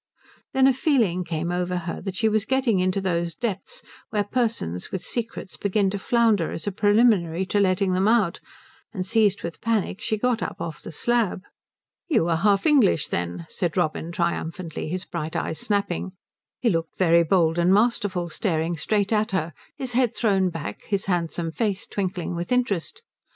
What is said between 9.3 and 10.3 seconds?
with panic she